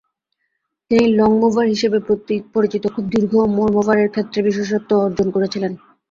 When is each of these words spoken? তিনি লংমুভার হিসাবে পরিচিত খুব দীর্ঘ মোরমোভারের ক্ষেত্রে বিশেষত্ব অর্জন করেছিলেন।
তিনি 0.91 1.05
লংমুভার 1.15 1.67
হিসাবে 1.73 1.97
পরিচিত 2.53 2.83
খুব 2.93 3.05
দীর্ঘ 3.13 3.33
মোরমোভারের 3.55 4.09
ক্ষেত্রে 4.13 4.39
বিশেষত্ব 4.47 4.89
অর্জন 4.99 5.27
করেছিলেন। 5.35 5.71